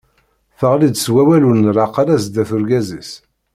Teɣli-d 0.59 0.95
s 0.99 1.07
wawal 1.13 1.43
ur 1.49 1.55
nlaq 1.57 1.95
ara 2.01 2.15
sdat 2.23 2.49
urgaz-is. 2.55 3.11